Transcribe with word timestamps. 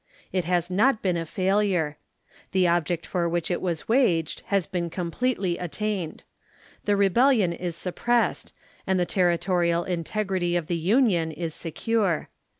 It 0.31 0.45
has 0.45 0.71
not 0.71 1.03
been 1.03 1.15
a 1.15 1.27
failure. 1.27 1.95
The 2.53 2.67
object 2.67 3.05
for 3.05 3.29
which 3.29 3.51
it 3.51 3.61
was 3.61 3.87
waged, 3.87 4.41
has 4.47 4.65
been 4.65 4.89
completely 4.89 5.59
attained. 5.59 6.23
The 6.85 6.95
rebellion 6.95 7.53
is 7.53 7.75
suppressed, 7.75 8.51
and 8.87 8.99
the 8.99 9.05
territorial 9.05 9.83
integrity 9.83 10.55
of 10.55 10.65
the 10.65 10.75
Union 10.77 11.31
is 11.31 11.53
secure. 11.53 12.29